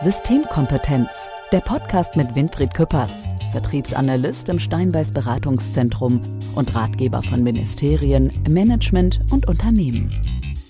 [0.00, 1.08] Systemkompetenz,
[1.50, 3.10] der Podcast mit Winfried Küppers,
[3.50, 6.22] Vertriebsanalyst im Steinbeiß Beratungszentrum
[6.54, 10.12] und Ratgeber von Ministerien, Management und Unternehmen.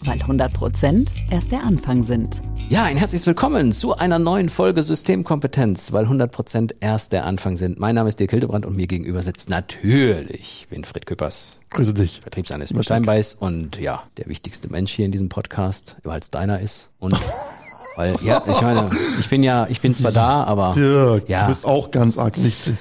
[0.01, 2.41] Weil 100 Prozent erst der Anfang sind.
[2.71, 7.59] Ja, ein herzliches Willkommen zu einer neuen Folge Systemkompetenz, weil 100 Prozent erst der Anfang
[7.59, 7.79] sind.
[7.79, 11.61] Mein Name ist Dirk Hildebrand und mir gegenüber sitzt natürlich Winfried Küppers.
[11.69, 12.21] Grüße dich.
[12.23, 16.61] Vertriebsanalyst mit Steinbeiß und ja, der wichtigste Mensch hier in diesem Podcast, weil es deiner
[16.61, 17.15] ist und
[17.99, 18.89] Weil, ja, ich meine,
[19.19, 20.71] ich bin ja, ich bin zwar da, aber.
[20.71, 21.43] Dirk, ja.
[21.43, 22.77] du bist auch ganz arg wichtig.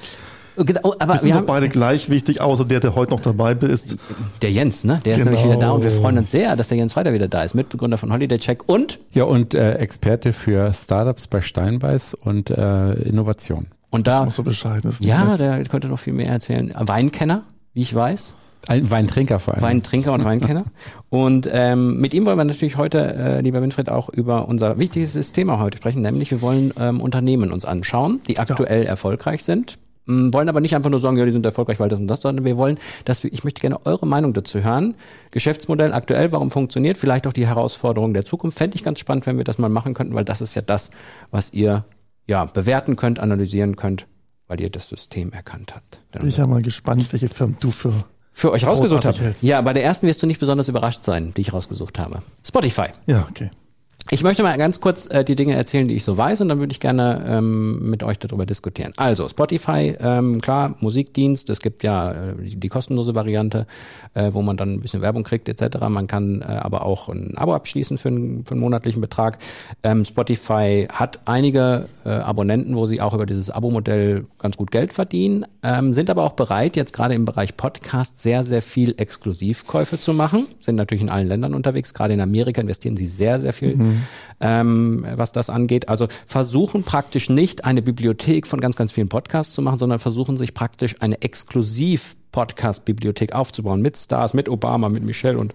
[0.54, 3.96] Genau, aber wir sind doch beide gleich wichtig, außer der, der heute noch dabei ist.
[4.42, 5.00] Der Jens, ne?
[5.04, 5.30] Der ist genau.
[5.30, 7.54] nämlich wieder da und wir freuen uns sehr, dass der Jens weiter wieder da ist.
[7.54, 9.00] Mitbegründer von Holiday Check und?
[9.12, 13.68] Ja, und äh, Experte für Startups bei Steinbeiß und äh, Innovation.
[13.90, 14.20] Und da.
[14.20, 14.94] Das ist so bescheiden.
[15.00, 16.72] Ja, der könnte noch viel mehr erzählen.
[16.76, 17.42] Weinkenner,
[17.74, 18.34] wie ich weiß.
[18.66, 19.62] Ein Weintrinker vor allem.
[19.62, 20.64] Weintrinker und Weinkenner.
[21.08, 25.32] und ähm, mit ihm wollen wir natürlich heute, äh, lieber Winfried, auch über unser wichtigstes
[25.32, 28.88] Thema heute sprechen, nämlich wir wollen ähm, Unternehmen uns anschauen, die aktuell ja.
[28.88, 29.78] erfolgreich sind.
[30.08, 32.20] Ähm, wollen aber nicht einfach nur sagen, ja, die sind erfolgreich, weil das und das,
[32.20, 34.94] sondern wir wollen, dass wir, ich möchte gerne eure Meinung dazu hören.
[35.30, 38.58] Geschäftsmodell aktuell, warum funktioniert, vielleicht auch die Herausforderungen der Zukunft.
[38.58, 40.90] Fände ich ganz spannend, wenn wir das mal machen könnten, weil das ist ja das,
[41.30, 41.84] was ihr
[42.26, 44.06] ja bewerten könnt, analysieren könnt,
[44.46, 46.02] weil ihr das System erkannt habt.
[46.12, 47.92] Bin ich ja mal gespannt, welche Firmen du für
[48.38, 49.34] für euch rausgesucht habe.
[49.42, 52.22] Ja, bei der ersten wirst du nicht besonders überrascht sein, die ich rausgesucht habe.
[52.46, 52.86] Spotify.
[53.06, 53.50] Ja, okay.
[54.10, 56.60] Ich möchte mal ganz kurz äh, die Dinge erzählen, die ich so weiß, und dann
[56.60, 58.94] würde ich gerne ähm, mit euch darüber diskutieren.
[58.96, 61.50] Also Spotify, ähm, klar, Musikdienst.
[61.50, 63.66] Es gibt ja äh, die kostenlose Variante,
[64.14, 65.76] äh, wo man dann ein bisschen Werbung kriegt etc.
[65.90, 69.40] Man kann äh, aber auch ein Abo abschließen für, einen, für einen monatlichen Betrag.
[69.82, 74.94] Ähm, Spotify hat einige äh, Abonnenten, wo sie auch über dieses Abo-Modell ganz gut Geld
[74.94, 80.00] verdienen, ähm, sind aber auch bereit, jetzt gerade im Bereich Podcast sehr, sehr viel Exklusivkäufe
[80.00, 80.46] zu machen.
[80.60, 81.92] Sind natürlich in allen Ländern unterwegs.
[81.92, 83.76] Gerade in Amerika investieren sie sehr, sehr viel.
[83.76, 83.97] Mhm
[84.40, 85.88] ähm, was das angeht.
[85.88, 90.36] Also versuchen praktisch nicht eine Bibliothek von ganz, ganz vielen Podcasts zu machen, sondern versuchen
[90.36, 95.54] sich praktisch eine exklusiv Podcast-Bibliothek aufzubauen mit Stars, mit Obama, mit Michelle und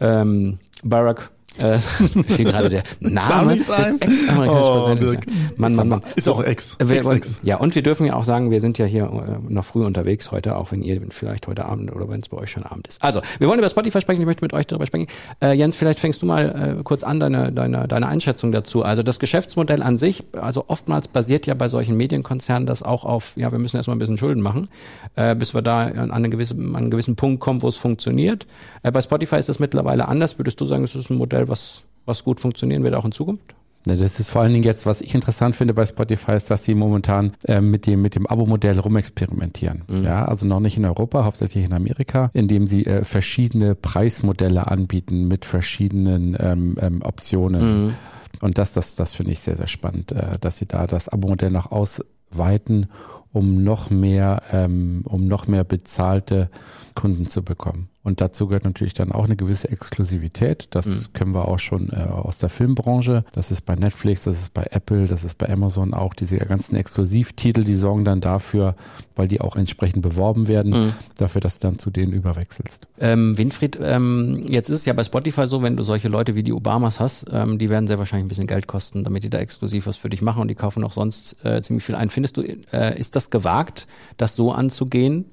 [0.00, 1.78] ähm, Barack äh,
[2.26, 3.68] fiel gerade der Name des
[4.00, 5.54] Ex-amerikanischen oh.
[5.56, 6.02] Mann, Mann, Mann.
[6.16, 6.76] Ist auch Ex.
[6.82, 7.40] Wir, Ex, Ex.
[7.42, 10.30] Ja, und wir dürfen ja auch sagen, wir sind ja hier äh, noch früh unterwegs
[10.30, 13.02] heute, auch wenn ihr vielleicht heute Abend oder wenn es bei euch schon Abend ist.
[13.02, 15.06] Also, wir wollen über Spotify sprechen, ich möchte mit euch darüber sprechen.
[15.40, 18.82] Äh, Jens, vielleicht fängst du mal äh, kurz an, deine, deine, deine Einschätzung dazu.
[18.82, 23.32] Also das Geschäftsmodell an sich, also oftmals basiert ja bei solchen Medienkonzernen das auch auf,
[23.36, 24.68] ja, wir müssen erstmal ein bisschen Schulden machen,
[25.16, 28.46] äh, bis wir da an, einen gewissen, an einen gewissen Punkt kommen, wo es funktioniert.
[28.82, 30.38] Äh, bei Spotify ist das mittlerweile anders.
[30.38, 33.54] Würdest du sagen, es ist ein Modell, was, was gut funktionieren wird, auch in Zukunft?
[33.86, 36.74] Das ist vor allen Dingen jetzt, was ich interessant finde bei Spotify, ist, dass sie
[36.74, 39.82] momentan äh, mit dem mit dem Abo-Modell rumexperimentieren.
[39.86, 40.04] Mhm.
[40.04, 45.28] Ja, also noch nicht in Europa, hauptsächlich in Amerika, indem sie äh, verschiedene Preismodelle anbieten
[45.28, 47.86] mit verschiedenen ähm, ähm, Optionen.
[47.86, 47.94] Mhm.
[48.40, 51.50] Und das, das, das finde ich sehr, sehr spannend, äh, dass sie da das Abo-Modell
[51.50, 52.86] noch ausweiten,
[53.32, 56.48] um noch mehr, ähm, um noch mehr bezahlte
[56.94, 57.88] Kunden zu bekommen.
[58.04, 60.68] Und dazu gehört natürlich dann auch eine gewisse Exklusivität.
[60.70, 61.12] Das mhm.
[61.14, 63.24] können wir auch schon äh, aus der Filmbranche.
[63.32, 66.12] Das ist bei Netflix, das ist bei Apple, das ist bei Amazon auch.
[66.12, 68.76] Diese ganzen Exklusivtitel, die sorgen dann dafür,
[69.16, 70.92] weil die auch entsprechend beworben werden, mhm.
[71.16, 72.86] dafür, dass du dann zu denen überwechselst.
[73.00, 76.42] Ähm, Winfried, ähm, jetzt ist es ja bei Spotify so, wenn du solche Leute wie
[76.42, 79.38] die Obamas hast, ähm, die werden sehr wahrscheinlich ein bisschen Geld kosten, damit die da
[79.38, 82.10] exklusiv was für dich machen und die kaufen auch sonst äh, ziemlich viel ein.
[82.10, 83.86] Findest du, äh, ist das gewagt,
[84.18, 85.24] das so anzugehen?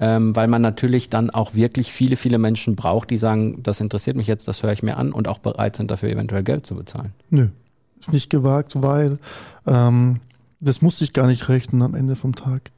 [0.00, 4.16] Ähm, weil man natürlich dann auch wirklich viele, viele Menschen braucht, die sagen, das interessiert
[4.16, 6.74] mich jetzt, das höre ich mir an und auch bereit sind, dafür eventuell Geld zu
[6.74, 7.12] bezahlen.
[7.30, 7.48] Nö,
[7.98, 9.18] ist nicht gewagt, weil
[9.66, 10.20] ähm,
[10.60, 12.70] das muss sich gar nicht rechnen am Ende vom Tag.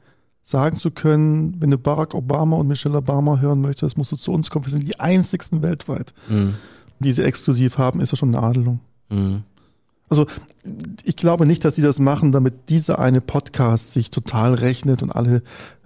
[0.43, 4.33] Sagen zu können, wenn du Barack Obama und Michelle Obama hören möchtest, musst du zu
[4.33, 4.65] uns kommen.
[4.65, 6.55] Wir sind die einzigsten weltweit, mhm.
[6.99, 8.79] die sie exklusiv haben, ist ja schon eine Adelung.
[9.09, 9.43] Mhm.
[10.09, 10.25] Also
[11.05, 15.15] ich glaube nicht, dass sie das machen, damit dieser eine Podcast sich total rechnet und
[15.15, 15.41] alle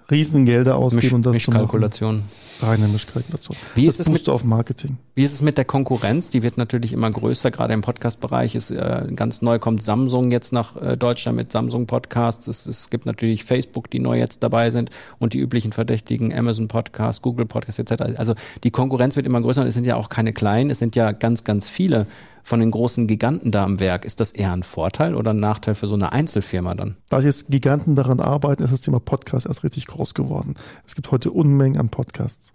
[0.10, 2.24] Riesengelder ausgeben Misch, und das Mischkalkulation.
[2.62, 3.58] Reine Mischkalkulation.
[3.76, 4.98] Wie das ist es mit, auf Marketing.
[5.14, 6.30] Wie ist es mit der Konkurrenz?
[6.30, 10.54] Die wird natürlich immer größer, gerade im Podcast-Bereich ist äh, ganz neu kommt Samsung jetzt
[10.54, 12.48] nach äh, Deutschland mit Samsung Podcasts.
[12.48, 14.90] Es, es gibt natürlich Facebook, die neu jetzt dabei sind
[15.20, 18.18] und die üblichen Verdächtigen Amazon Podcasts, Google Podcasts etc.
[18.18, 20.96] Also die Konkurrenz wird immer größer und es sind ja auch keine kleinen, es sind
[20.96, 22.08] ja ganz, ganz viele
[22.46, 24.06] von den großen Giganten da am Werk.
[24.06, 26.96] Ist das eher ein Vorteil oder ein Nachteil für so eine Einzelfirma dann?
[27.10, 30.54] Da jetzt Giganten daran arbeiten, ist das Thema Podcast erst richtig groß geworden.
[30.86, 32.54] Es gibt heute Unmengen an Podcasts.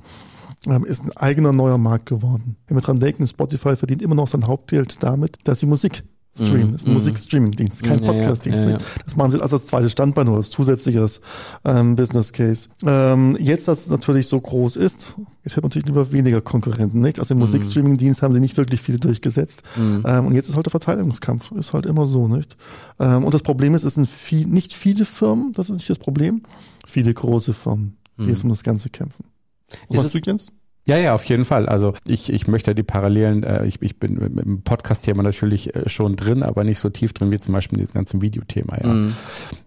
[0.67, 2.57] Ähm, ist ein eigener neuer Markt geworden.
[2.69, 6.05] Wenn wir dran denken, Spotify verdient immer noch sein Hauptgeld damit, dass sie Musik
[6.35, 6.73] Stream.
[6.73, 6.99] Das ist ein Mhm.
[6.99, 8.59] Musikstreaming-Dienst, kein ja, Podcast-Dienst.
[8.62, 8.79] ja, ja.
[9.05, 11.21] Das machen sie also als zweites Standbein oder als zusätzliches
[11.65, 12.69] ähm, Business Case.
[12.87, 17.00] Ähm, jetzt, dass es natürlich so groß ist, jetzt hat man natürlich lieber weniger Konkurrenten,
[17.00, 17.19] nicht?
[17.19, 17.47] Also im Mhm.
[17.47, 19.62] Musikstreaming-Dienst haben sie nicht wirklich viele durchgesetzt.
[19.77, 22.56] Ähm, und jetzt ist halt der Verteidigungskampf, ist halt immer so, nicht?
[23.00, 25.99] Ähm, und das Problem ist, es sind viel, nicht viele Firmen, das ist nicht das
[25.99, 26.43] Problem,
[26.87, 29.25] viele große Firmen, die jetzt um das Ganze kämpfen.
[29.25, 29.97] Und Mhm.
[29.97, 30.47] Ist was es- du, Jens?
[30.87, 31.69] Ja, ja, auf jeden Fall.
[31.69, 35.88] Also ich, ich möchte die Parallelen, äh, ich, ich bin mit dem Podcast-Thema natürlich äh,
[35.88, 38.79] schon drin, aber nicht so tief drin wie zum Beispiel mit dem ganzen Videothema.
[38.81, 38.87] Ja.
[38.87, 39.15] Mhm.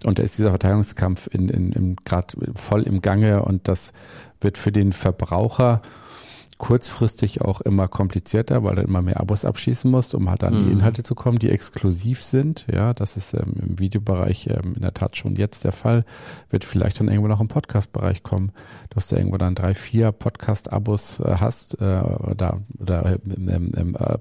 [0.06, 3.94] Und da ist dieser Verteidigungskampf in, in, in, gerade voll im Gange und das
[4.42, 5.82] wird für den Verbraucher
[6.68, 10.60] kurzfristig auch immer komplizierter, weil er immer mehr Abos abschließen muss, um halt an die
[10.64, 10.72] Mhm.
[10.72, 12.66] Inhalte zu kommen, die exklusiv sind.
[12.72, 16.06] Ja, das ist ähm, im Videobereich ähm, in der Tat schon jetzt der Fall.
[16.50, 18.54] Wird vielleicht dann irgendwo noch im Podcast-Bereich kommen,
[18.92, 23.98] dass du irgendwo dann drei, vier Podcast-Abos äh, hast äh, oder, oder ähm, ähm, ähm,
[24.00, 24.18] äh,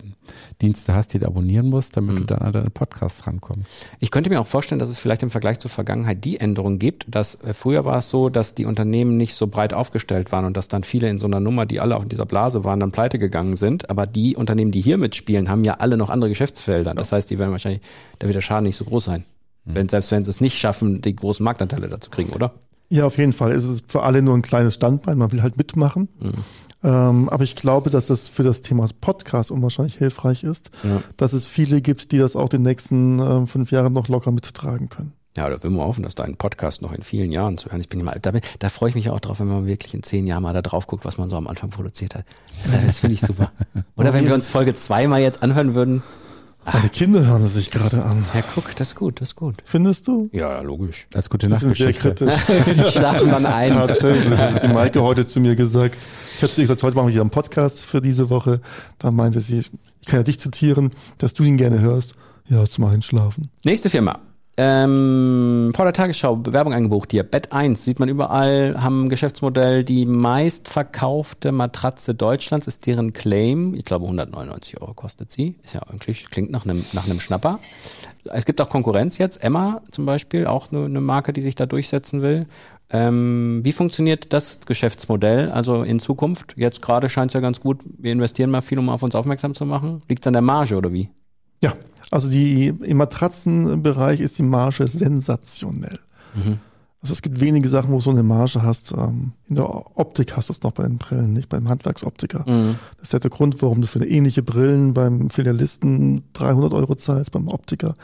[0.61, 2.19] Dienste hast, die du abonnieren musst, damit Mhm.
[2.19, 3.71] du dann an deine Podcasts rankommst.
[4.01, 7.07] Ich könnte mir auch vorstellen, dass es vielleicht im Vergleich zur Vergangenheit die Änderung gibt,
[7.09, 10.57] dass äh, früher war es so, dass die Unternehmen nicht so breit aufgestellt waren und
[10.57, 13.19] dass dann viele in so einer Nummer, die alle auf dieser Blase waren, dann pleite
[13.19, 13.91] gegangen sind.
[13.91, 16.95] Aber die Unternehmen, die hier mitspielen, haben ja alle noch andere Geschäftsfelder.
[16.95, 17.83] Das heißt, die werden wahrscheinlich,
[18.19, 19.25] da wird der Schaden nicht so groß sein.
[19.65, 22.55] Wenn, selbst wenn sie es nicht schaffen, die großen Marktanteile dazu kriegen, oder?
[22.89, 23.53] Ja, auf jeden Fall.
[23.53, 25.19] Es ist für alle nur ein kleines Standbein.
[25.19, 26.09] Man will halt mitmachen.
[26.83, 31.01] Ähm, aber ich glaube, dass das für das Thema Podcast unwahrscheinlich hilfreich ist, Ja.
[31.17, 34.89] dass es viele gibt, die das auch den nächsten ähm, fünf Jahren noch locker mittragen
[34.89, 35.13] können.
[35.37, 37.79] Ja, da will man hoffen, dass dein Podcast noch in vielen Jahren zu hören.
[37.81, 37.87] ist.
[37.87, 40.27] Ich bin immer, da, da freue ich mich auch drauf, wenn man wirklich in zehn
[40.27, 42.25] Jahren mal da drauf guckt, was man so am Anfang produziert hat.
[42.65, 43.51] Das, das finde ich super.
[43.97, 46.03] Oder wenn wir uns Folge zwei mal jetzt anhören würden.
[46.71, 48.25] Meine Kinder hören es sich gerade an.
[48.35, 49.57] Ja, guck, das ist gut, das ist gut.
[49.65, 50.29] Findest du?
[50.33, 51.09] Ja, logisch.
[51.13, 52.27] Als gute Die sind sehr Nachtgeschichte.
[52.27, 52.75] kritisch.
[52.85, 53.71] Die schlafen dann ein.
[53.71, 55.99] Tatsächlich, hat die Maike heute zu mir gesagt.
[56.37, 58.61] Ich habe zu ihr gesagt, heute machen wir hier einen Podcast für diese Woche.
[59.01, 62.15] Da meinte sie, ich kann ja dich zitieren, dass du ihn gerne hörst.
[62.49, 63.49] Ja, zum Einschlafen.
[63.65, 64.21] Nächste Firma.
[64.59, 67.23] Ähm, vor der Tagesschau Bewerbung eingebucht hier.
[67.23, 69.83] Bett 1 sieht man überall, haben Geschäftsmodell.
[69.83, 73.75] Die meistverkaufte Matratze Deutschlands ist deren Claim.
[73.75, 75.57] Ich glaube 199 Euro kostet sie.
[75.63, 77.61] Ist ja eigentlich, klingt nach einem, nach einem Schnapper.
[78.25, 79.43] Es gibt auch Konkurrenz jetzt.
[79.43, 82.47] Emma zum Beispiel, auch eine, eine Marke, die sich da durchsetzen will.
[82.91, 85.51] Ähm, wie funktioniert das Geschäftsmodell?
[85.51, 88.91] Also in Zukunft, jetzt gerade scheint es ja ganz gut, wir investieren mal viel, um
[88.91, 90.03] auf uns aufmerksam zu machen.
[90.09, 91.09] Liegt es an der Marge oder wie?
[91.63, 91.73] Ja,
[92.13, 95.99] also die, im Matratzenbereich ist die Marge sensationell.
[97.01, 98.93] Also es gibt wenige Sachen, wo du so eine Marge hast.
[98.93, 102.45] Ähm, in der Optik hast du es noch bei den Brillen, nicht beim Handwerksoptiker.
[102.99, 107.33] Das ist der Grund, warum du für eine ähnliche Brillen beim Filialisten 300 Euro zahlst,
[107.33, 107.95] beim Optiker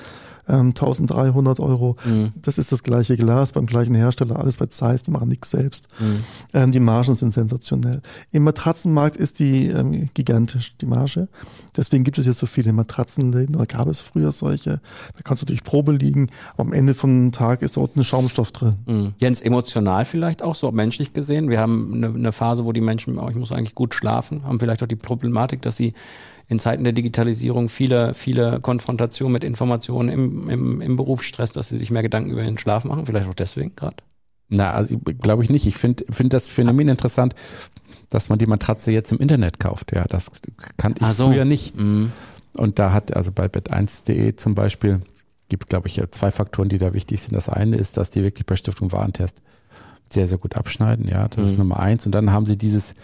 [0.49, 1.97] ähm, 1300 Euro.
[2.43, 5.89] Das ist das gleiche Glas beim gleichen Hersteller, alles bei Zeiss, die machen nichts selbst.
[6.55, 8.01] Ähm, die Margen sind sensationell.
[8.33, 11.29] Im Matratzenmarkt ist die ähm, gigantisch, die Marge.
[11.77, 14.81] Deswegen gibt es jetzt so viele Matratzenläden, oder gab es früher solche.
[15.17, 18.53] Da kannst du durch Probe liegen, aber am Ende vom Tag ist dort ein Schaumstoff
[18.53, 18.77] drin.
[18.87, 19.15] Mhm.
[19.19, 21.51] Jens, emotional vielleicht auch, so menschlich gesehen.
[21.51, 24.59] Wir haben eine, eine Phase, wo die Menschen, oh, ich muss eigentlich gut schlafen, haben
[24.59, 25.95] vielleicht auch die Problematik, dass sie
[26.49, 31.79] in Zeiten der Digitalisierung viele, viele Konfrontationen mit Informationen im, im, im Berufsstress, dass sie
[31.79, 33.07] sich mehr Gedanken über ihren Schlaf machen.
[33.07, 33.97] Vielleicht auch deswegen gerade.
[34.49, 35.67] Na, also glaube ich nicht.
[35.67, 37.35] Ich finde find das Phänomen interessant,
[38.09, 39.93] dass man die Matratze jetzt im Internet kauft.
[39.95, 40.31] Ja, das
[40.79, 41.31] kannte ich so.
[41.31, 41.77] früher nicht.
[41.77, 42.13] Mhm.
[42.57, 45.03] Und da hat, also bei bet1.de zum Beispiel,
[45.51, 47.35] gibt glaube ich zwei Faktoren, die da wichtig sind.
[47.35, 49.43] Das eine ist, dass die wirklich bei Stiftung Warentest
[50.13, 52.07] sehr, sehr gut abschneiden, ja, das ist Nummer eins.
[52.07, 52.95] Und dann haben sie dieses,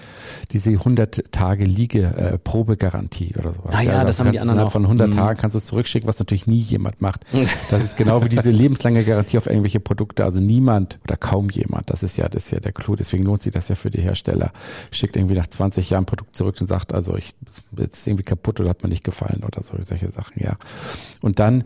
[0.53, 3.75] diese 100 Tage Liege, äh, Probegarantie oder sowas.
[3.75, 4.73] Ah ja, das da haben die anderen auch.
[4.73, 5.15] Von 100 Mhm.
[5.15, 7.25] Tagen kannst du es zurückschicken, was natürlich nie jemand macht.
[7.71, 10.25] Das ist genau wie diese lebenslange Garantie auf irgendwelche Produkte.
[10.25, 12.95] Also niemand oder kaum jemand, das ist ja, das ist ja der Clou.
[12.95, 14.53] Deswegen lohnt sich das ja für die Hersteller.
[14.91, 17.33] Schickt irgendwie nach 20 Jahren ein Produkt zurück und sagt, also ich,
[17.77, 20.57] jetzt ist irgendwie kaputt oder hat mir nicht gefallen oder so, solche Sachen, ja.
[21.21, 21.65] Und dann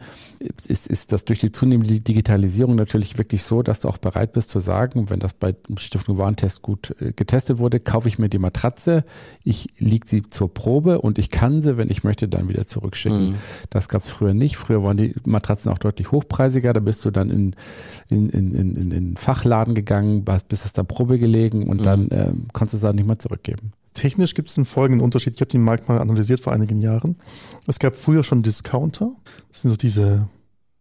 [0.68, 4.50] ist, ist das durch die zunehmende Digitalisierung natürlich wirklich so, dass du auch bereit bist
[4.50, 8.38] zu sagen, wenn das bei Stiftung Warentest gut äh, getestet wurde, kaufe ich mir die
[8.38, 9.04] Matratze,
[9.44, 13.36] ich leg sie zur Probe und ich kann sie, wenn ich möchte, dann wieder zurückschicken.
[13.70, 14.56] Das gab es früher nicht.
[14.56, 16.72] Früher waren die Matratzen auch deutlich hochpreisiger.
[16.72, 17.54] Da bist du dann in,
[18.10, 22.48] in, in, in, in in Fachladen gegangen, bist es da Probe gelegen und dann ähm,
[22.52, 23.72] konntest du es dann nicht mehr zurückgeben.
[23.94, 25.34] Technisch gibt es einen folgenden Unterschied.
[25.34, 27.16] Ich habe den Markt mal analysiert vor einigen Jahren.
[27.66, 29.12] Es gab früher schon Discounter.
[29.50, 30.28] Das sind so diese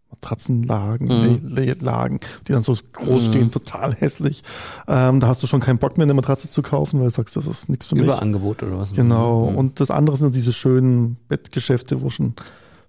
[0.09, 1.75] Matratzenlagen, Mhm.
[1.81, 4.43] Lagen, die dann so groß stehen, total hässlich.
[4.87, 7.35] Ähm, da hast du schon keinen Bock mehr, eine Matratze zu kaufen, weil du sagst,
[7.35, 8.05] das ist nichts für mich.
[8.05, 8.93] Überangebot oder was?
[8.93, 9.49] Genau.
[9.51, 9.57] Mhm.
[9.57, 12.33] Und das andere sind diese schönen Bettgeschäfte, wo schon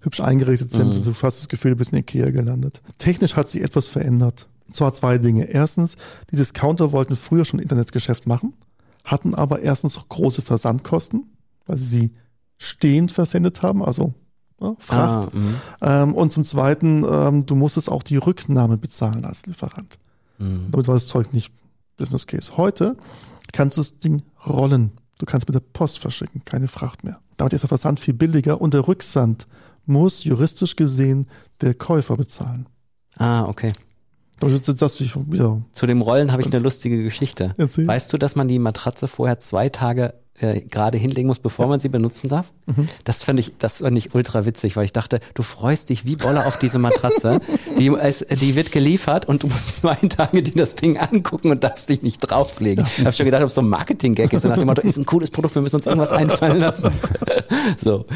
[0.01, 0.97] hübsch eingerichtet sind Mhm.
[0.97, 2.81] und du hast das Gefühl, du bist in Ikea gelandet.
[2.99, 4.47] Technisch hat sich etwas verändert.
[4.69, 5.45] Und zwar zwei Dinge.
[5.45, 5.97] Erstens,
[6.31, 8.53] die Discounter wollten früher schon Internetgeschäft machen,
[9.05, 11.27] hatten aber erstens noch große Versandkosten,
[11.67, 12.15] weil sie sie
[12.59, 14.15] stehend versendet haben, also
[14.61, 15.31] ja, Fracht.
[15.81, 19.99] Ah, ähm, und zum Zweiten, ähm, du musstest auch die Rücknahme bezahlen als Lieferant.
[20.39, 20.69] Mhm.
[20.71, 21.53] Damit war das Zeug nicht
[21.97, 22.57] Business Case.
[22.57, 22.97] Heute
[23.53, 24.93] kannst du das Ding rollen.
[25.19, 27.19] Du kannst mit der Post verschicken, keine Fracht mehr.
[27.37, 29.47] Damit ist der Versand viel billiger und der Rücksand
[29.87, 31.27] muss juristisch gesehen
[31.61, 32.67] der Käufer bezahlen.
[33.17, 33.73] Ah, okay.
[34.41, 37.55] Das, das, wieder Zu dem Rollen habe ich eine lustige Geschichte.
[37.57, 37.89] Erzähl.
[37.89, 41.81] Weißt du, dass man die Matratze vorher zwei Tage äh, gerade hinlegen muss, bevor man
[41.81, 42.53] sie benutzen darf.
[42.67, 42.89] Mhm.
[43.05, 46.17] Das fand ich, das fand ich ultra witzig, weil ich dachte, du freust dich wie
[46.17, 47.41] Bolle auf diese Matratze.
[47.79, 51.65] die, es, die wird geliefert und du musst zwei Tage dir das Ding angucken und
[51.65, 52.87] darfst dich nicht drauflegen.
[52.97, 54.97] Ich habe schon gedacht, ob es so ein Marketing-Gag ist, und nach dem Motto, ist
[54.97, 56.91] ein cooles Produkt, wir müssen uns irgendwas einfallen lassen.
[57.77, 58.07] so.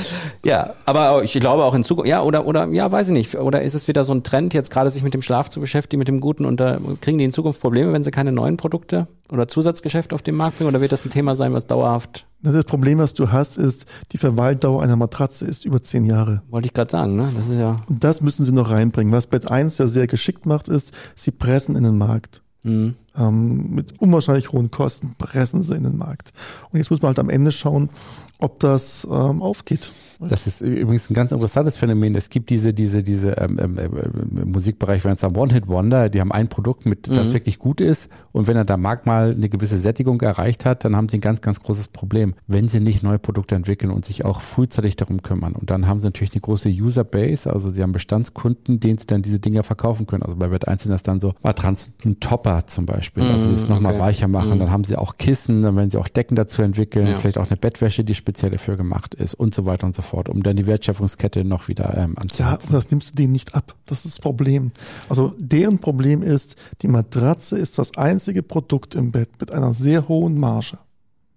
[0.44, 3.62] Ja, aber ich glaube auch in Zukunft, ja, oder, oder, ja, weiß ich nicht, oder
[3.62, 6.08] ist es wieder so ein Trend, jetzt gerade sich mit dem Schlaf zu beschäftigen, mit
[6.08, 9.48] dem Guten und da kriegen die in Zukunft Probleme, wenn sie keine neuen Produkte oder
[9.48, 12.11] Zusatzgeschäfte auf den Markt bringen, oder wird das ein Thema sein, was dauerhaft
[12.42, 16.42] das Problem, was du hast, ist, die Verweildauer einer Matratze ist über zehn Jahre.
[16.50, 17.30] Wollte ich gerade sagen, ne?
[17.36, 17.74] Das ist ja.
[17.88, 19.12] Und das müssen sie noch reinbringen.
[19.12, 22.42] Was Bett 1 ja sehr geschickt macht, ist, sie pressen in den Markt.
[22.64, 22.94] Mhm.
[23.16, 26.32] Ähm, mit unwahrscheinlich hohen Kosten pressen sie in den Markt.
[26.70, 27.90] Und jetzt muss man halt am Ende schauen,
[28.38, 29.92] ob das ähm, aufgeht.
[30.28, 32.14] Das ist übrigens ein ganz interessantes Phänomen.
[32.14, 36.32] Es gibt diese, diese, diese ähm, ähm, äh, Musikbereich, wenn es am One-Hit-Wonder, die haben
[36.32, 37.32] ein Produkt, mit das mhm.
[37.34, 38.08] wirklich gut ist.
[38.32, 41.20] Und wenn er da Markt mal eine gewisse Sättigung erreicht hat, dann haben sie ein
[41.20, 45.22] ganz, ganz großes Problem, wenn sie nicht neue Produkte entwickeln und sich auch frühzeitig darum
[45.22, 45.52] kümmern.
[45.54, 49.22] Und dann haben sie natürlich eine große User-Base, also sie haben Bestandskunden, denen sie dann
[49.22, 50.22] diese Dinge verkaufen können.
[50.22, 53.68] Also bei Wert 1 sind das dann so Matratzen, Topper zum Beispiel, also mhm, das
[53.68, 54.02] nochmal okay.
[54.02, 54.54] weicher machen.
[54.54, 54.58] Mhm.
[54.60, 57.14] Dann haben sie auch Kissen, dann werden sie auch Decken dazu entwickeln, ja.
[57.16, 60.11] vielleicht auch eine Bettwäsche, die speziell dafür gemacht ist und so weiter und so fort
[60.12, 62.52] fort, um dann die Wertschöpfungskette noch wieder ähm, anzuheben.
[62.52, 63.74] Ja, und das nimmst du denen nicht ab.
[63.86, 64.70] Das ist das Problem.
[65.08, 70.08] Also deren Problem ist, die Matratze ist das einzige Produkt im Bett mit einer sehr
[70.08, 70.78] hohen Marge.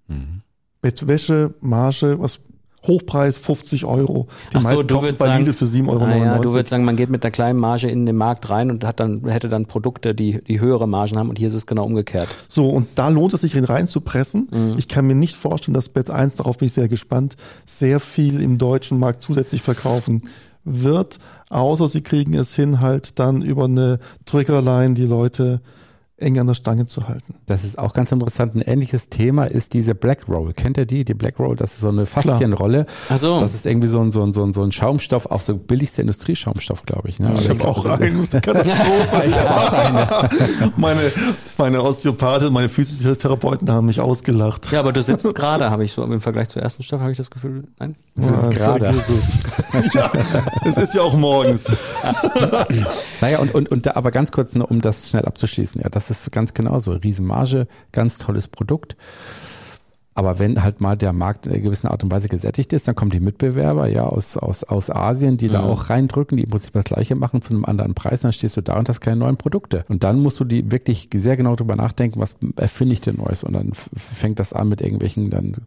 [0.07, 0.41] Mhm.
[0.81, 2.41] Bettwäsche, Marge, was
[2.87, 4.27] Hochpreis 50 Euro.
[4.51, 6.03] Die Ach so, du würdest bei Lidl für 7,99 Euro.
[6.05, 8.69] Ah ja, du würdest sagen, man geht mit einer kleinen Marge in den Markt rein
[8.69, 11.65] und hat dann, hätte dann Produkte, die, die höhere Margen haben und hier ist es
[11.65, 12.27] genau umgekehrt.
[12.47, 14.47] So, und da lohnt es sich, ihn reinzupressen.
[14.51, 14.75] Mhm.
[14.77, 18.41] Ich kann mir nicht vorstellen, dass Bett 1, darauf bin ich sehr gespannt, sehr viel
[18.41, 20.23] im deutschen Markt zusätzlich verkaufen
[20.65, 25.61] wird, außer sie kriegen es hin, halt dann über eine Triggerline die Leute
[26.17, 27.35] eng an der Stange zu halten.
[27.45, 28.55] Das ist auch ganz interessant.
[28.55, 30.53] Ein ähnliches Thema ist diese Black Roll.
[30.53, 31.03] Kennt ihr die?
[31.03, 32.85] Die Black Roll, das ist so eine Faszienrolle.
[33.09, 33.39] Ach so.
[33.41, 36.01] Das ist irgendwie so ein, so ein, so ein, so ein Schaumstoff, auch so billigster
[36.01, 37.19] Industrieschaumstoff, glaube ich.
[37.19, 37.33] Ne?
[37.37, 38.13] Ich habe auch einen.
[38.13, 39.23] Das ist eine Katastrophe.
[39.25, 40.71] ich auch eine.
[40.77, 41.11] meine,
[41.57, 44.71] meine Osteopathin, meine Physiotherapeuten haben mich ausgelacht.
[44.71, 47.17] Ja, aber du sitzt gerade, habe ich so im Vergleich zur ersten Stoff, habe ich
[47.17, 47.95] das Gefühl, nein?
[48.15, 48.85] Du sitzt ja, gerade.
[49.93, 50.11] ja,
[50.63, 51.69] es ist ja auch morgens.
[53.19, 55.81] naja, und, und, und da, aber ganz kurz, nur, um das schnell abzuschließen.
[55.81, 56.91] Ja, das das ist ganz genau so.
[56.91, 58.95] Riesenmarge, ganz tolles Produkt.
[60.17, 62.95] Aber wenn halt mal der Markt in einer gewissen Art und Weise gesättigt ist, dann
[62.95, 65.51] kommen die Mitbewerber ja aus, aus, aus Asien, die mhm.
[65.51, 68.55] da auch reindrücken, die im Prinzip das Gleiche machen zu einem anderen Preis, dann stehst
[68.55, 69.83] du da und hast keine neuen Produkte.
[69.89, 73.43] Und dann musst du die wirklich sehr genau drüber nachdenken, was erfinde ich denn Neues?
[73.43, 75.57] Und dann fängt das an mit irgendwelchen dann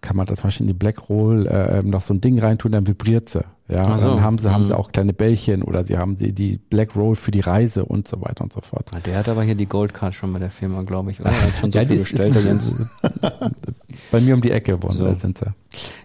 [0.00, 2.72] kann man da zum Beispiel in die Black Roll äh, noch so ein Ding reintun,
[2.72, 3.44] dann vibriert sie.
[3.68, 4.10] Ja, so.
[4.10, 4.78] dann haben sie, haben sie mhm.
[4.78, 8.20] auch kleine Bällchen oder sie haben die, die Black Roll für die Reise und so
[8.20, 8.90] weiter und so fort.
[9.04, 11.20] Der hat aber hier die Goldcard schon bei der Firma, glaube ich.
[11.20, 11.32] Oder?
[11.60, 12.74] Schon so ja, viel bestellt, ist,
[14.12, 15.14] bei mir um die Ecke wohnen, so.
[15.14, 15.52] sind sie.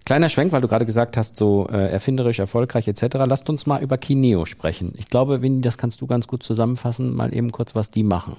[0.05, 3.03] Kleiner Schwenk, weil du gerade gesagt hast, so äh, erfinderisch, erfolgreich etc.
[3.25, 4.93] Lasst uns mal über Kineo sprechen.
[4.97, 8.35] Ich glaube, Winnie, das kannst du ganz gut zusammenfassen, mal eben kurz, was die machen.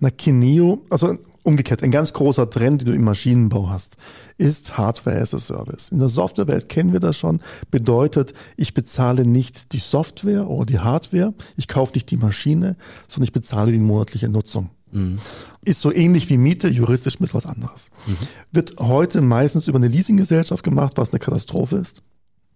[0.00, 3.96] Na, Kineo, also umgekehrt, ein ganz großer Trend, den du im Maschinenbau hast,
[4.36, 5.88] ist Hardware as a Service.
[5.88, 7.40] In der Softwarewelt kennen wir das schon.
[7.70, 13.24] Bedeutet, ich bezahle nicht die Software oder die Hardware, ich kaufe nicht die Maschine, sondern
[13.24, 14.70] ich bezahle die monatliche Nutzung.
[14.90, 15.20] Mhm.
[15.64, 17.90] Ist so ähnlich wie Miete, juristisch ist was anderes.
[18.06, 18.16] Mhm.
[18.50, 22.02] Wird heute meistens über eine Leasinggesellschaft gemacht, was eine Katastrophe ist.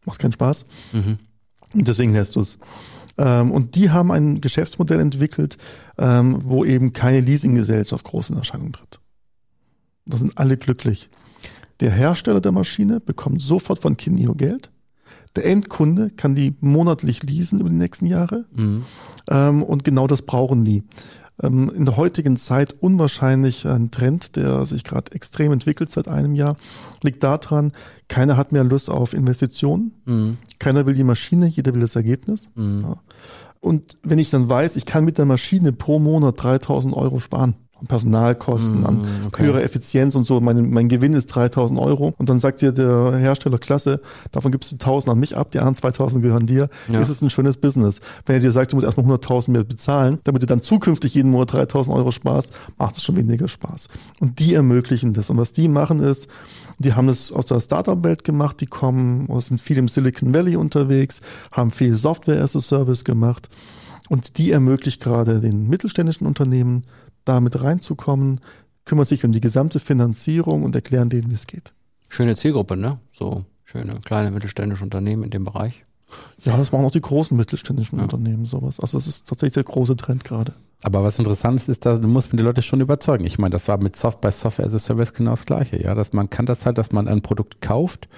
[0.04, 0.64] Macht keinen Spaß.
[0.92, 1.18] Mhm.
[1.74, 2.58] Und deswegen lässt du es.
[3.16, 5.56] Ähm, und die haben ein Geschäftsmodell entwickelt,
[5.98, 8.98] ähm, wo eben keine Leasinggesellschaft groß in Erscheinung tritt.
[10.04, 11.10] Da sind alle glücklich.
[11.78, 14.71] Der Hersteller der Maschine bekommt sofort von Kineo Geld.
[15.36, 18.44] Der Endkunde kann die monatlich leasen über die nächsten Jahre.
[18.54, 18.84] Mhm.
[19.30, 20.82] Ähm, und genau das brauchen die.
[21.42, 26.34] Ähm, in der heutigen Zeit unwahrscheinlich ein Trend, der sich gerade extrem entwickelt seit einem
[26.34, 26.56] Jahr,
[27.02, 27.72] liegt daran,
[28.08, 30.38] keiner hat mehr Lust auf Investitionen, mhm.
[30.58, 32.48] keiner will die Maschine, jeder will das Ergebnis.
[32.54, 32.82] Mhm.
[32.82, 32.96] Ja.
[33.60, 37.54] Und wenn ich dann weiß, ich kann mit der Maschine pro Monat 3000 Euro sparen,
[37.82, 39.42] an Personalkosten, an Mm, okay.
[39.42, 40.40] höhere Effizienz und so.
[40.40, 44.70] Mein, mein Gewinn ist 3000 Euro und dann sagt dir der Hersteller, klasse, davon gibst
[44.72, 46.68] du 1000 an mich ab, die anderen 2000 gehören dir.
[46.88, 47.00] Ja.
[47.00, 48.00] Ist es ein schönes Business.
[48.26, 51.30] Wenn er dir sagt, du musst erstmal 100.000 mehr bezahlen, damit du dann zukünftig jeden
[51.30, 53.88] Monat 3000 Euro sparst, macht es schon weniger Spaß.
[54.20, 55.30] Und die ermöglichen das.
[55.30, 56.28] Und was die machen ist,
[56.78, 61.20] die haben es aus der Startup-Welt gemacht, die kommen, sind viel im Silicon Valley unterwegs,
[61.50, 63.48] haben viel Software as a Service gemacht
[64.08, 66.84] und die ermöglicht gerade den mittelständischen Unternehmen,
[67.24, 68.40] damit reinzukommen,
[68.84, 71.72] kümmert sich um die gesamte Finanzierung und erklären denen, wie es geht.
[72.08, 72.98] Schöne Zielgruppe, ne?
[73.12, 75.84] So schöne kleine mittelständische Unternehmen in dem Bereich.
[76.44, 78.80] Ja, das machen auch die großen mittelständischen Unternehmen sowas.
[78.80, 80.52] Also das ist tatsächlich der große Trend gerade.
[80.84, 83.24] Aber was interessant ist, ist, dass du musst mit den Leute schon überzeugen.
[83.24, 85.80] Ich meine, das war mit Soft bei Software as a Service genau das Gleiche.
[85.80, 88.08] Ja, dass man kann das halt, dass man ein Produkt kauft,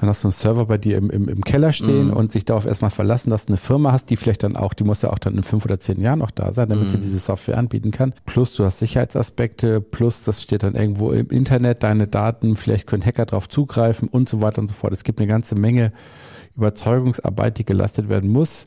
[0.00, 2.14] dann hast du einen Server bei dir im, im, im Keller stehen Mhm.
[2.14, 4.84] und sich darauf erstmal verlassen, dass du eine Firma hast, die vielleicht dann auch, die
[4.84, 6.88] muss ja auch dann in fünf oder zehn Jahren noch da sein, damit Mhm.
[6.92, 8.14] sie diese Software anbieten kann.
[8.24, 13.04] Plus du hast Sicherheitsaspekte, plus das steht dann irgendwo im Internet, deine Daten, vielleicht können
[13.04, 14.94] Hacker drauf zugreifen und so weiter und so fort.
[14.94, 15.92] Es gibt eine ganze Menge
[16.58, 18.66] Überzeugungsarbeit, die geleistet werden muss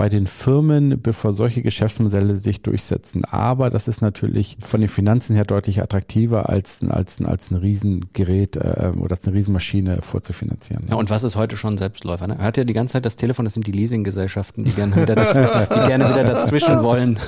[0.00, 3.26] bei den Firmen, bevor solche Geschäftsmodelle sich durchsetzen.
[3.26, 8.56] Aber das ist natürlich von den Finanzen her deutlich attraktiver, als, als, als ein Riesengerät
[8.56, 10.86] äh, oder als eine Riesenmaschine vorzufinanzieren.
[10.88, 12.28] Ja, und was ist heute schon Selbstläufer?
[12.28, 12.36] Ne?
[12.38, 15.14] Er hat ja die ganze Zeit das Telefon, das sind die Leasinggesellschaften, die gerne wieder,
[15.14, 17.18] dazw die gerne wieder dazwischen wollen.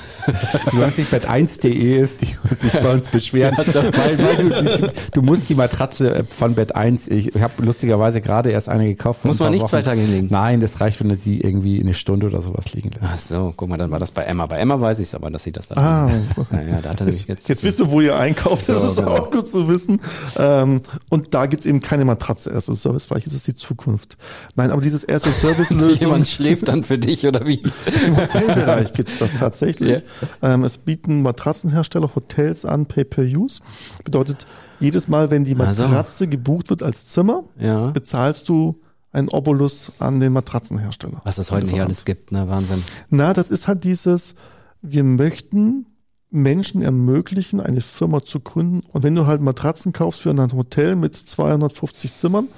[0.70, 5.20] Du weißt nicht, bet1.de ist, die sich bei uns beschweren, weil, weil du, du, du
[5.20, 9.26] musst die Matratze von Bet1, ich habe lustigerweise gerade erst eine gekauft.
[9.26, 9.68] Muss man nicht Wochen.
[9.68, 10.28] zwei Tage hinlegen.
[10.30, 13.02] Nein, das reicht, wenn du sie irgendwie eine Stunde oder sowas liegen lässt.
[13.04, 14.46] Ach so, guck mal, dann war das bei Emma.
[14.46, 16.46] Bei Emma weiß ich es aber, dass sie das da Ah, so.
[16.52, 18.90] ja, ja, da hat er nämlich jetzt, Jetzt wisst ihr, wo ihr einkauft, das So,
[18.90, 19.10] ist genau.
[19.10, 20.00] auch gut zu wissen.
[20.36, 24.16] Ähm, und da gibt's eben keine Matratze as a Service, vielleicht ist es die Zukunft.
[24.54, 27.62] Nein, aber dieses as a Service Lösung jemand schläft dann für dich oder wie?
[28.06, 30.02] im Hotelbereich gibt's das tatsächlich.
[30.42, 33.60] Ähm, es bieten Matratzenhersteller Hotels an, Pay-per-Use.
[34.04, 34.46] Bedeutet,
[34.80, 35.84] jedes Mal, wenn die Also.
[35.84, 37.82] Matratze gebucht wird als Zimmer, Ja.
[37.84, 38.76] bezahlst du
[39.12, 41.20] einen Obolus an den Matratzenhersteller.
[41.24, 42.48] Was es heute nicht alles gibt, ne?
[42.48, 42.82] Wahnsinn.
[43.10, 44.34] Na, das ist halt dieses,
[44.80, 45.86] wir möchten
[46.30, 48.80] Menschen ermöglichen, eine Firma zu gründen.
[48.92, 52.48] Und wenn du halt Matratzen kaufst für ein Hotel mit 250 Zimmern,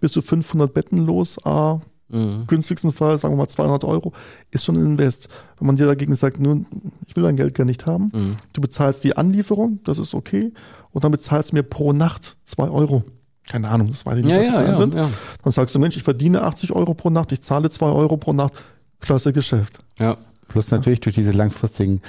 [0.00, 2.46] bist du 500 Betten los, ah, Mhm.
[2.46, 4.14] günstigsten Fall, sagen wir mal 200 Euro,
[4.50, 5.28] ist schon ein Invest.
[5.58, 6.64] Wenn man dir dagegen sagt, nun,
[7.06, 8.36] ich will dein Geld gar nicht haben, Mhm.
[8.54, 10.54] du bezahlst die Anlieferung, das ist okay,
[10.92, 13.02] und dann bezahlst du mir pro Nacht zwei Euro.
[13.50, 14.94] Keine Ahnung, das weiß ich nicht, Ja, was die ja, Zahlen ja, sind.
[14.94, 15.08] ja.
[15.42, 18.32] Dann sagst du, Mensch, ich verdiene 80 Euro pro Nacht, ich zahle zwei Euro pro
[18.32, 18.52] Nacht,
[19.00, 19.78] klasse Geschäft.
[19.98, 20.16] Ja.
[20.48, 22.00] Plus natürlich durch diese langfristigen,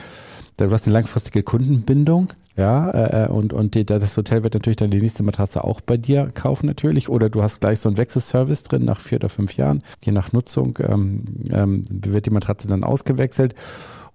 [0.57, 4.77] du hast eine langfristige Kundenbindung, ja, äh, äh, und, und die, das Hotel wird natürlich
[4.77, 7.97] dann die nächste Matratze auch bei dir kaufen natürlich, oder du hast gleich so einen
[7.97, 12.67] Wechselservice drin nach vier oder fünf Jahren, je nach Nutzung ähm, ähm, wird die Matratze
[12.67, 13.55] dann ausgewechselt.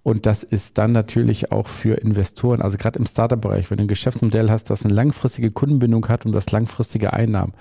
[0.05, 3.87] Und das ist dann natürlich auch für Investoren, also gerade im Startup-Bereich, wenn du ein
[3.87, 7.53] Geschäftsmodell hast, das eine langfristige Kundenbindung hat und das langfristige Einnahmen,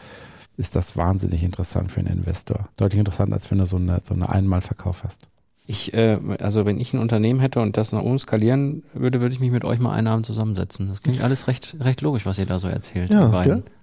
[0.59, 2.69] ist das wahnsinnig interessant für einen Investor.
[2.77, 5.27] Deutlich interessanter, als wenn du so eine, so eine Einmalverkauf hast.
[5.67, 9.33] Ich, äh, also wenn ich ein Unternehmen hätte und das nach oben skalieren würde, würde
[9.33, 10.91] ich mich mit euch mal einen Abend zusammensetzen.
[10.91, 13.11] Das klingt alles recht, recht logisch, was ihr da so erzählt.
[13.11, 13.29] Ja?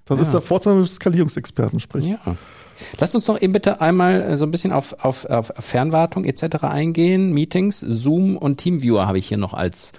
[0.05, 0.23] Das Ja.
[0.23, 2.09] ist der Vorteil, wenn du mit Skalierungsexperten sprichst.
[2.11, 2.35] Ja.
[2.99, 6.63] Lasst uns doch eben bitte einmal äh, so ein bisschen auf, auf, auf Fernwartung etc.
[6.63, 7.31] eingehen.
[7.33, 9.91] Meetings, Zoom und Teamviewer habe ich hier noch als,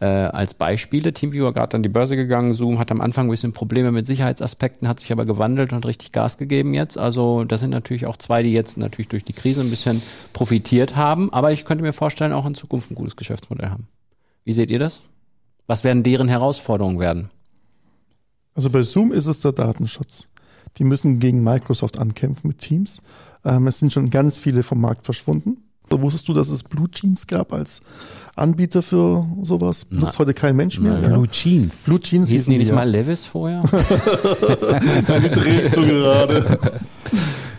[0.00, 1.12] äh, als Beispiele.
[1.12, 2.54] Teamviewer gerade an die Börse gegangen.
[2.54, 6.12] Zoom hat am Anfang ein bisschen Probleme mit Sicherheitsaspekten, hat sich aber gewandelt und richtig
[6.12, 6.98] Gas gegeben jetzt.
[6.98, 10.02] Also das sind natürlich auch zwei, die jetzt natürlich durch die Krise ein bisschen
[10.32, 11.32] profitiert haben.
[11.32, 13.88] Aber ich könnte mir vorstellen, auch in Zukunft ein gutes Geschäftsmodell haben.
[14.44, 15.02] Wie seht ihr das?
[15.66, 17.30] Was werden deren Herausforderungen werden?
[18.54, 20.26] Also bei Zoom ist es der Datenschutz.
[20.76, 23.00] Die müssen gegen Microsoft ankämpfen mit Teams.
[23.44, 25.58] Ähm, es sind schon ganz viele vom Markt verschwunden.
[25.90, 27.80] Wusstest du, dass es Blue Jeans gab als
[28.36, 29.86] Anbieter für sowas?
[29.88, 30.98] Nutzt heute kein Mensch mehr.
[31.00, 31.08] Ja.
[31.08, 31.84] Blue Jeans.
[31.84, 32.74] Blue Jeans Hießen die nicht ja.
[32.74, 33.62] mal Levis vorher?
[33.70, 36.58] Wie drehst du gerade?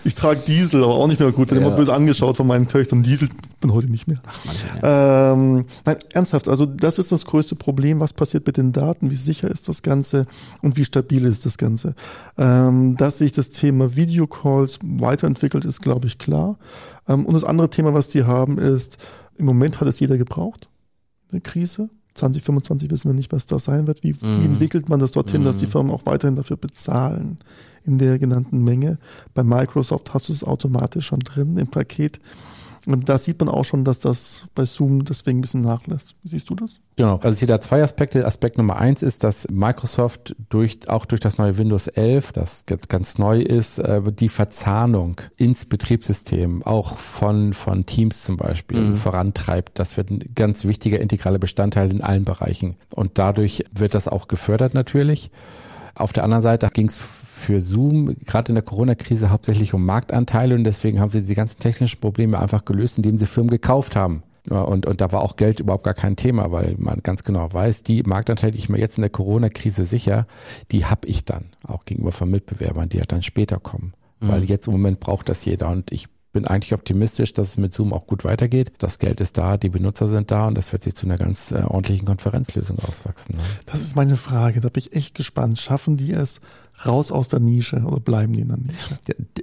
[0.06, 1.50] Ich trage Diesel, aber auch nicht mehr gut.
[1.50, 1.68] Bin Ja.
[1.68, 3.04] immer böse angeschaut von meinen Töchtern.
[3.04, 4.22] Diesel bin heute nicht mehr.
[4.82, 6.48] Ähm, nein, ernsthaft.
[6.48, 8.00] Also das ist das größte Problem.
[8.00, 9.12] Was passiert mit den Daten?
[9.12, 10.26] Wie sicher ist das Ganze?
[10.62, 11.96] Und wie stabil ist das Ganze?
[12.38, 16.58] Ähm, dass sich das Thema Videocalls weiterentwickelt, ist, glaube ich, klar.
[17.08, 18.98] Ähm, und das andere Thema, was die haben, ist,
[19.36, 20.70] im Moment hat es jeder gebraucht.
[21.32, 21.90] Eine Krise.
[22.20, 24.04] 2025 wissen wir nicht, was das sein wird.
[24.04, 24.46] Wie, wie Mhm.
[24.54, 25.70] entwickelt man das dorthin, dass die Mhm.
[25.72, 27.38] Firmen auch weiterhin dafür bezahlen
[27.86, 28.98] in der genannten Menge?
[29.34, 32.20] Bei Microsoft hast du es automatisch schon drin im Paket.
[32.86, 36.16] Und da sieht man auch schon, dass das bei Zoom deswegen ein bisschen nachlässt.
[36.24, 36.80] Wie siehst du das?
[36.96, 37.16] Genau.
[37.16, 38.26] Also ich sehe da zwei Aspekte.
[38.26, 42.90] Aspekt Nummer eins ist, dass Microsoft durch, auch durch das neue Windows 11, das jetzt
[42.90, 48.96] ganz neu ist, äh, die Verzahnung ins Betriebssystem auch von, von Teams zum Beispiel mhm.
[48.96, 49.80] vorantreibt.
[49.80, 52.76] Das wird ein ganz wichtiger integraler Bestandteil in allen Bereichen.
[52.94, 55.32] Und dadurch wird das auch gefördert natürlich.
[55.96, 60.56] Auf der anderen Seite ging es für Zoom gerade in der Corona-Krise hauptsächlich um Marktanteile
[60.56, 64.24] und deswegen haben sie die ganzen technischen Probleme einfach gelöst, indem sie Firmen gekauft haben.
[64.50, 67.84] Und, und da war auch Geld überhaupt gar kein Thema, weil man ganz genau weiß,
[67.84, 70.26] die Marktanteile, die ich mir jetzt in der Corona-Krise sicher,
[70.72, 73.94] die habe ich dann, auch gegenüber von Mitbewerbern, die halt dann später kommen.
[74.20, 74.28] Mhm.
[74.28, 77.74] Weil jetzt im Moment braucht das jeder und ich bin eigentlich optimistisch, dass es mit
[77.74, 78.72] Zoom auch gut weitergeht.
[78.78, 81.52] Das Geld ist da, die Benutzer sind da und das wird sich zu einer ganz
[81.52, 83.36] äh, ordentlichen Konferenzlösung auswachsen.
[83.36, 83.42] Ne?
[83.66, 84.60] Das ist meine Frage.
[84.60, 85.60] Da bin ich echt gespannt.
[85.60, 86.40] Schaffen die es
[86.86, 89.00] raus aus der Nische oder bleiben die in der Nische?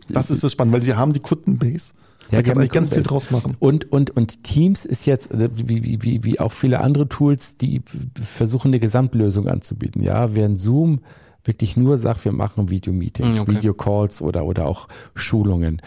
[0.09, 1.93] Das ist das spannend, weil sie haben die Kundenbase.
[2.31, 3.57] Ja, da kann man ganz viel draus machen.
[3.59, 7.83] Und, und, und Teams ist jetzt, äh, wie, wie, wie auch viele andere Tools, die
[8.15, 10.03] versuchen eine Gesamtlösung anzubieten.
[10.03, 11.01] Ja, während Zoom
[11.47, 13.53] wirklich nur sagt, wir machen Videomeetings, mm, okay.
[13.53, 15.81] Videocalls oder, oder auch Schulungen.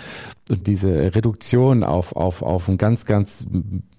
[0.50, 3.46] Und diese Reduktion auf, auf, auf einen ganz, ganz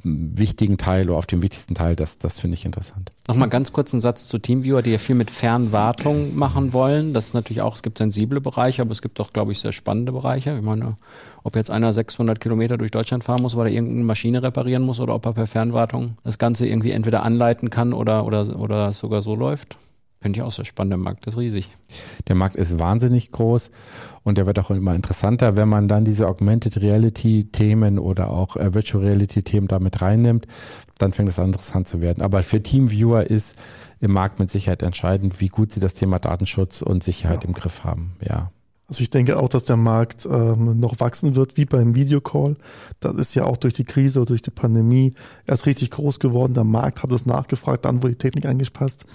[0.03, 3.13] wichtigen Teil oder auf den wichtigsten Teil, das, das finde ich interessant.
[3.29, 7.15] Nochmal ganz kurz einen Satz zu Teamviewer, die ja viel mit Fernwartung machen wollen.
[7.15, 9.73] Das ist natürlich auch, es gibt sensible Bereiche, aber es gibt auch, glaube ich, sehr
[9.73, 10.57] spannende Bereiche.
[10.57, 10.97] Ich meine,
[11.45, 14.99] ob jetzt einer 600 Kilometer durch Deutschland fahren muss, weil er irgendeine Maschine reparieren muss
[14.99, 19.23] oder ob er per Fernwartung das Ganze irgendwie entweder anleiten kann oder, oder, oder sogar
[19.23, 19.77] so läuft.
[20.21, 20.93] Finde ich auch sehr spannend.
[20.93, 21.71] Der Markt ist riesig.
[22.29, 23.71] Der Markt ist wahnsinnig groß
[24.23, 28.57] und der wird auch immer interessanter, wenn man dann diese Augmented Reality Themen oder auch
[28.57, 30.47] äh, Virtual Reality Themen damit reinnimmt,
[30.99, 32.23] dann fängt es an interessant zu werden.
[32.23, 33.57] Aber für Teamviewer ist
[34.01, 37.49] im Markt mit Sicherheit entscheidend, wie gut sie das Thema Datenschutz und Sicherheit ja.
[37.49, 38.13] im Griff haben.
[38.21, 38.51] Ja.
[38.89, 42.57] Also ich denke auch, dass der Markt ähm, noch wachsen wird, wie beim Videocall.
[42.99, 45.15] Das ist ja auch durch die Krise oder durch die Pandemie
[45.47, 46.55] erst richtig groß geworden.
[46.55, 49.07] Der Markt hat es nachgefragt, dann wurde die Technik angepasst.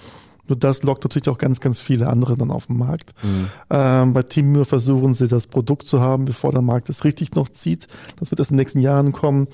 [0.48, 3.12] Nur das lockt natürlich auch ganz, ganz viele andere dann auf den Markt.
[3.22, 3.48] Mhm.
[3.70, 7.48] Ähm, bei Teamur versuchen sie das Produkt zu haben, bevor der Markt es richtig noch
[7.48, 7.86] zieht.
[8.18, 9.48] Das wird erst in den nächsten Jahren kommen,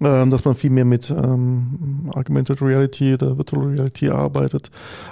[0.00, 4.70] ähm, dass man viel mehr mit ähm, Augmented Reality oder Virtual Reality arbeitet.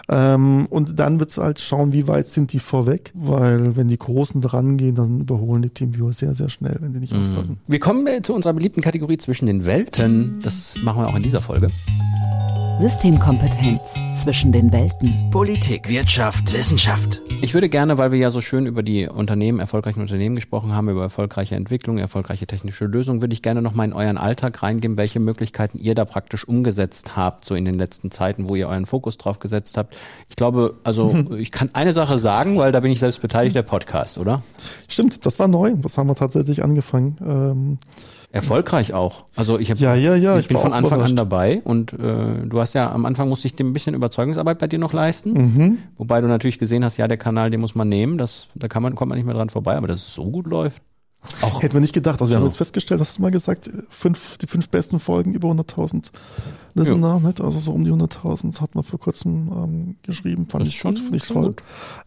[0.08, 3.98] Ähm, und dann wird es halt schauen, wie weit sind die vorweg, weil wenn die
[3.98, 7.22] Großen dran gehen, dann überholen die Teamviewer sehr, sehr schnell, wenn die nicht mhm.
[7.22, 7.58] aufpassen.
[7.66, 10.40] Wir kommen zu unserer beliebten Kategorie zwischen den Welten.
[10.42, 11.68] Das machen wir auch in dieser Folge.
[12.80, 15.30] Systemkompetenz zwischen den Welten.
[15.30, 17.22] Politik, Wirtschaft, Wissenschaft.
[17.40, 20.88] Ich würde gerne, weil wir ja so schön über die Unternehmen, erfolgreichen Unternehmen gesprochen haben,
[20.88, 24.98] über erfolgreiche Entwicklung, erfolgreiche technische Lösungen, würde ich gerne noch mal in euren Alltag reingehen,
[24.98, 28.86] welche Möglichkeiten ihr da praktisch umgesetzt habt, so in den letzten Zeiten, wo ihr euren
[28.86, 29.96] Fokus drauf gesetzt habt.
[30.28, 33.62] Ich glaube, also ich kann eine Sache sagen, weil da bin ich selbst beteiligt, der
[33.62, 34.42] Podcast, oder?
[34.88, 35.74] Stimmt, das war neu.
[35.76, 37.16] Das haben wir tatsächlich angefangen.
[37.24, 37.78] Ähm
[38.34, 39.24] Erfolgreich auch.
[39.36, 41.10] Also ich, hab, ja, ja, ja, ich, ich bin von Anfang überrascht.
[41.10, 44.58] an dabei und äh, du hast ja am Anfang musste ich dir ein bisschen Überzeugungsarbeit
[44.58, 45.78] bei dir noch leisten, mhm.
[45.96, 48.82] wobei du natürlich gesehen hast, ja, der Kanal, den muss man nehmen, das, da kann
[48.82, 50.82] man, kommt man nicht mehr dran vorbei, aber dass es so gut läuft.
[51.40, 52.20] Auch Hätten wir nicht gedacht.
[52.20, 52.40] Also wir so.
[52.40, 56.10] haben jetzt festgestellt, hast du mal gesagt, fünf, die fünf besten Folgen über 100.000
[56.74, 57.44] Listener, ja.
[57.44, 60.76] also so um die 100.000, das hat man vor kurzem ähm, geschrieben, fand das ich
[60.76, 61.54] schon, finde ich toll.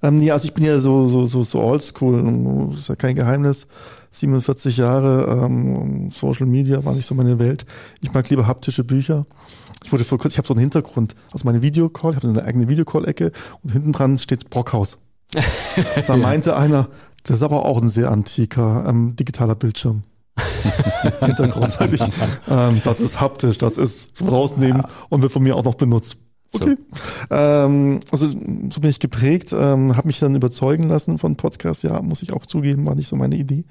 [0.03, 3.67] Ähm, nee, also ich bin ja so, so, so, so oldschool, ist ja kein Geheimnis.
[4.11, 7.65] 47 Jahre ähm, Social Media war nicht so meine Welt.
[8.01, 9.25] Ich mag lieber haptische Bücher.
[9.83, 12.43] Ich wurde vor kurzem, ich habe so einen Hintergrund, also meine Videocall, ich habe eine
[12.43, 13.31] eigene Videocall-Ecke
[13.63, 14.97] und hinten dran steht Brockhaus.
[16.07, 16.89] da meinte einer,
[17.23, 20.01] das ist aber auch ein sehr antiker ähm, digitaler Bildschirm.
[21.19, 21.77] Hintergrund.
[22.49, 26.17] ähm, das ist haptisch, das ist zum Rausnehmen und wird von mir auch noch benutzt.
[26.53, 26.75] Okay.
[27.29, 27.35] So.
[27.35, 31.83] Ähm, also so bin ich geprägt, ähm, habe mich dann überzeugen lassen von Podcast.
[31.83, 33.65] Ja, muss ich auch zugeben, war nicht so meine Idee.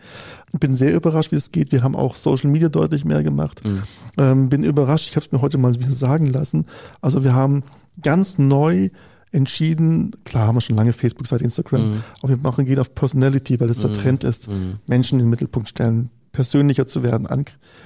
[0.53, 1.73] Bin sehr überrascht, wie es geht.
[1.73, 3.65] Wir haben auch Social Media deutlich mehr gemacht.
[3.65, 3.83] Mhm.
[4.19, 6.67] Ähm, bin überrascht, ich habe es mir heute mal wieder sagen lassen.
[7.01, 7.63] Also wir haben
[8.03, 8.91] ganz neu
[9.33, 12.03] entschieden, klar haben wir schon lange Facebook-Seite, Instagram, mhm.
[12.23, 13.83] aber wir machen geht auf Personality, weil das mhm.
[13.83, 14.79] der Trend ist, mhm.
[14.87, 17.27] Menschen in den Mittelpunkt stellen, persönlicher zu werden,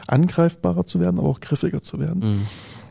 [0.07, 2.47] angreifbarer zu werden, aber auch griffiger zu werden.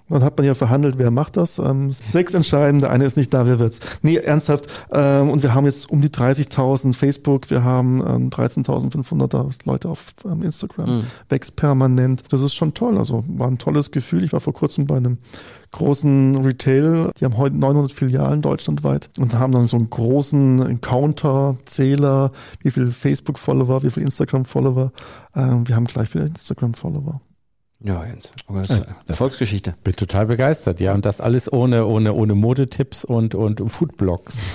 [0.10, 1.60] Dann hat man ja verhandelt, wer macht das.
[1.60, 3.80] Ähm, sechs entscheiden, der eine ist nicht da, wer wird's?
[4.02, 4.68] Nee, ernsthaft.
[4.92, 10.08] Ähm, und wir haben jetzt um die 30.000 Facebook, wir haben ähm, 13.500 Leute auf
[10.26, 10.98] ähm, Instagram.
[10.98, 11.04] Mhm.
[11.30, 12.24] Wächst permanent.
[12.30, 12.98] Das ist schon toll.
[12.98, 14.24] Also war ein tolles Gefühl.
[14.24, 15.18] Ich war vor kurzem bei einem
[15.72, 21.58] großen Retail, die haben heute 900 Filialen deutschlandweit und haben dann so einen großen Counter,
[21.66, 24.92] Zähler, wie viel Facebook-Follower, wie viel Instagram-Follower.
[25.36, 27.22] Ähm, wir haben gleich viele Instagram-Follower.
[27.82, 28.30] Ja, Jens.
[29.08, 29.74] Erfolgsgeschichte.
[29.86, 30.94] Bin total begeistert, ja.
[30.94, 34.38] Und das alles ohne, ohne, ohne Modetipps und, und Foodblogs.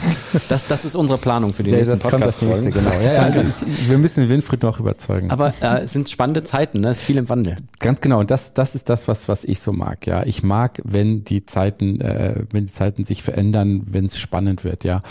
[0.48, 2.90] Das, das ist unsere Planung für die Ja, nächsten das kommt das nächste, genau.
[2.90, 5.30] Ja, ja, also ich, wir müssen Winfried noch überzeugen.
[5.30, 6.88] Aber äh, es sind spannende Zeiten, ne?
[6.88, 7.56] es ist viel im Wandel.
[7.78, 10.24] Ganz genau, und das, das ist das, was, was ich so mag, ja.
[10.24, 14.82] Ich mag, wenn die Zeiten, äh, wenn die Zeiten sich verändern, wenn es spannend wird,
[14.82, 15.02] ja.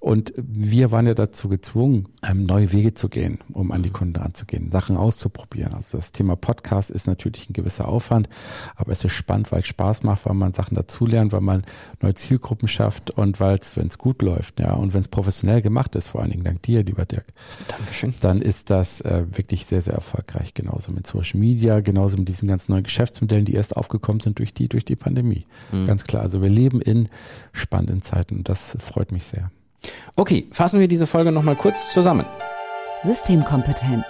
[0.00, 4.16] Und wir waren ja dazu gezwungen, ähm, neue Wege zu gehen, um an die Kunden
[4.16, 5.74] ranzugehen, Sachen auszuprobieren.
[5.74, 8.26] Also das Thema Podcast ist natürlich ein gewisser Aufwand,
[8.76, 11.64] aber es ist spannend, weil es Spaß macht, weil man Sachen dazulernt, weil man
[12.00, 15.60] neue Zielgruppen schafft und weil es, wenn es gut läuft, ja, und wenn es professionell
[15.60, 17.26] gemacht ist, vor allen Dingen dank dir, lieber Dirk,
[17.68, 18.14] Dankeschön.
[18.22, 20.54] dann ist das äh, wirklich sehr, sehr erfolgreich.
[20.54, 24.54] Genauso mit Social Media, genauso mit diesen ganzen neuen Geschäftsmodellen, die erst aufgekommen sind durch
[24.54, 25.44] die, durch die Pandemie.
[25.86, 26.22] Ganz klar.
[26.22, 27.10] Also wir leben in
[27.52, 29.50] spannenden Zeiten und das freut mich sehr.
[30.16, 32.26] Okay, fassen wir diese Folge nochmal kurz zusammen.
[33.04, 34.04] Systemkompetenz.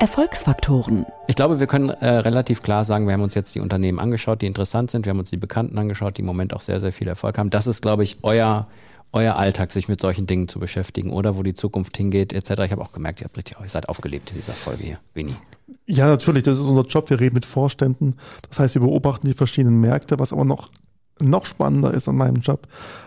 [0.00, 1.06] Erfolgsfaktoren.
[1.28, 4.42] Ich glaube, wir können äh, relativ klar sagen, wir haben uns jetzt die Unternehmen angeschaut,
[4.42, 5.06] die interessant sind.
[5.06, 7.50] Wir haben uns die Bekannten angeschaut, die im Moment auch sehr, sehr viel Erfolg haben.
[7.50, 8.66] Das ist, glaube ich, euer,
[9.12, 12.62] euer Alltag, sich mit solchen Dingen zu beschäftigen oder wo die Zukunft hingeht, etc.
[12.64, 14.98] Ich habe auch gemerkt, ihr habt richtig, ihr seid aufgelebt in dieser Folge hier.
[15.14, 15.36] Winnie.
[15.86, 17.08] Ja, natürlich, das ist unser Job.
[17.08, 18.16] Wir reden mit Vorständen.
[18.48, 20.18] Das heißt, wir beobachten die verschiedenen Märkte.
[20.18, 20.70] Was aber noch,
[21.20, 22.66] noch spannender ist an meinem Job,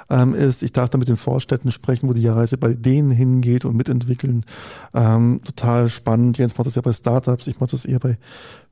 [0.10, 3.66] ähm, ist, ich darf da mit den Vorstädten sprechen, wo die Reise bei denen hingeht
[3.66, 4.46] und mitentwickeln.
[4.94, 6.38] Ähm, total spannend.
[6.38, 8.18] Jens macht das ja bei Startups, ich mache das eher bei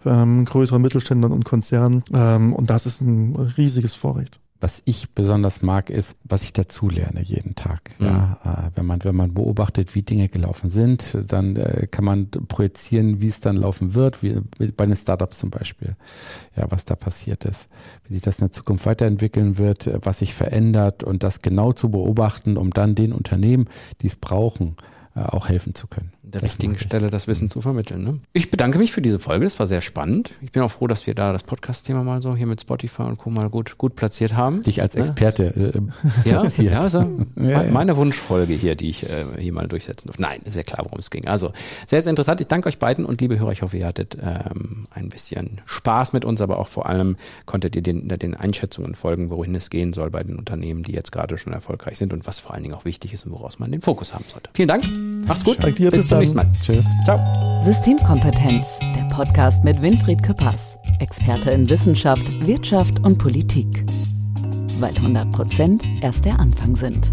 [0.05, 2.03] ähm, größeren Mittelständlern und Konzernen.
[2.13, 4.39] Ähm, und das ist ein riesiges Vorrecht.
[4.61, 7.91] Was ich besonders mag, ist, was ich dazu lerne jeden Tag.
[7.99, 12.31] Ja, äh, wenn man, wenn man beobachtet, wie Dinge gelaufen sind, dann äh, kann man
[12.31, 14.41] projizieren, wie es dann laufen wird, wie
[14.71, 15.97] bei den Startups zum Beispiel.
[16.55, 17.67] Ja, was da passiert ist,
[18.05, 21.73] wie sich das in der Zukunft weiterentwickeln wird, äh, was sich verändert und das genau
[21.73, 23.67] zu beobachten, um dann den Unternehmen,
[24.01, 24.77] die es brauchen,
[25.15, 26.14] äh, auch helfen zu können.
[26.25, 26.77] An der Das richtigen.
[26.79, 28.03] Stelle das Wissen zu vermitteln.
[28.03, 28.19] Ne?
[28.33, 30.31] Ich bedanke mich für diese Folge, das war sehr spannend.
[30.41, 33.17] Ich bin auch froh, dass wir da das Podcast-Thema mal so hier mit Spotify und
[33.17, 33.29] Co.
[33.29, 34.63] mal gut, gut platziert haben.
[34.63, 35.01] Dich als Ne?
[35.01, 35.43] Experte
[36.25, 36.73] äh, Ja, platziert.
[36.73, 36.99] ja, also
[37.35, 37.71] Ja, ja.
[37.71, 40.21] meine Wunschfolge hier, die ich äh, hier mal durchsetzen durfte.
[40.21, 41.27] Nein, ist ja klar, worum es ging.
[41.27, 41.51] Also
[41.85, 42.41] sehr, sehr interessant.
[42.41, 46.13] Ich danke euch beiden und liebe Hörer, ich hoffe, ihr hattet ähm, ein bisschen Spaß
[46.13, 49.93] mit uns, aber auch vor allem konntet ihr den, den Einschätzungen folgen, wohin es gehen
[49.93, 52.73] soll bei den Unternehmen, die jetzt gerade schon erfolgreich sind und was vor allen Dingen
[52.75, 54.49] auch wichtig ist und woraus man den Fokus haben sollte.
[54.53, 54.85] Vielen Dank,
[55.27, 56.51] macht's gut, Danke dir, bis, bis zum nächsten Mal.
[56.63, 56.85] Tschüss.
[57.03, 57.19] Ciao.
[57.63, 58.79] Systemkompetenz.
[58.95, 60.77] Der Podcast mit Winfried Küppers.
[60.99, 63.85] Experte in Wissenschaft, Wirtschaft und Politik.
[64.79, 67.11] Weil 100 Prozent erst der Anfang sind.